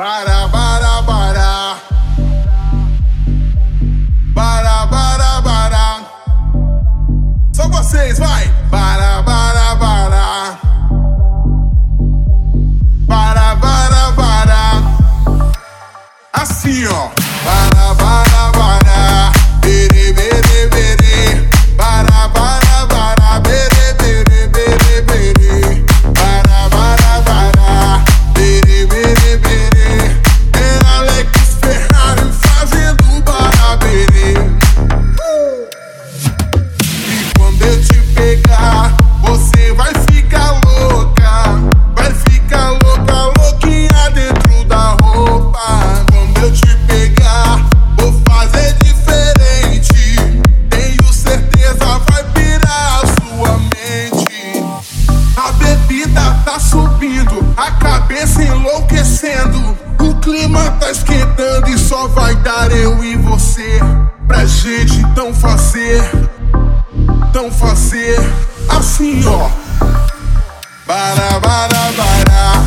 Para, 0.00 0.48
para, 0.48 1.02
para. 1.02 1.76
Para, 4.34 4.86
para, 4.86 5.42
para. 5.42 6.00
Só 7.52 7.68
vocês, 7.68 8.18
vai! 8.18 8.50
Para, 8.70 9.22
para, 9.22 9.76
para. 9.76 10.58
Para, 13.06 13.56
para, 13.56 14.12
para. 14.12 14.82
Assim, 16.32 16.86
ó. 16.86 17.10
Para, 17.44 17.94
para. 17.94 18.39
a 57.60 57.72
cabeça 57.72 58.42
enlouquecendo. 58.42 59.78
O 60.00 60.14
clima 60.16 60.70
tá 60.80 60.90
esquentando 60.90 61.68
e 61.68 61.78
só 61.78 62.08
vai 62.08 62.34
dar 62.36 62.72
eu 62.72 63.04
e 63.04 63.16
você. 63.16 63.78
Pra 64.26 64.46
gente 64.46 65.02
tão 65.14 65.34
fazer, 65.34 66.02
tão 67.32 67.50
fazer 67.52 68.18
assim 68.68 69.22
ó. 69.26 69.50
Bara, 70.86 71.38
bara, 71.40 71.92
bara. 71.92 72.59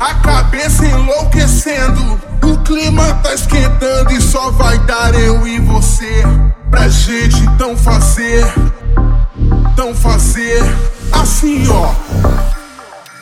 a 0.00 0.14
cabeça 0.14 0.84
enlouquecendo. 0.86 2.20
O 2.42 2.58
clima 2.58 3.14
tá 3.22 3.34
esquentando 3.34 4.12
e 4.12 4.20
só 4.20 4.50
vai 4.50 4.78
dar 4.80 5.14
eu 5.14 5.46
e 5.46 5.58
você. 5.60 6.22
Pra 6.70 6.88
gente 6.88 7.48
tão 7.56 7.76
fazer, 7.76 8.44
tão 9.76 9.94
fazer 9.94 10.62
assim 11.12 11.66
ó. 11.68 11.92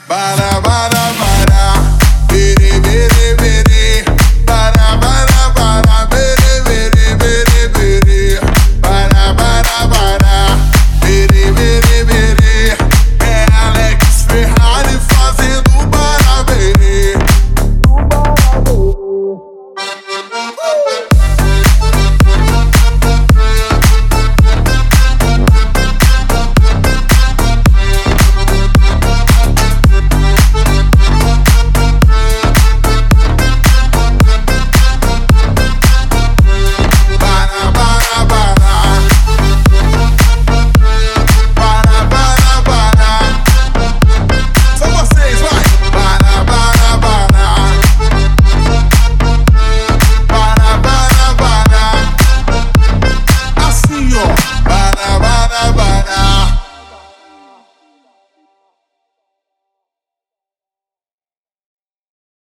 Bara, 0.09 0.61
bara. 0.61 1.02